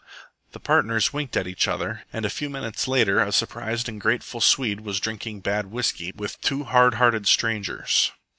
[0.53, 4.41] The partners winked at each other, and a few minutes later a surprised and grateful
[4.41, 8.11] Swede was drinking bad whisky with two hard hearted strangers.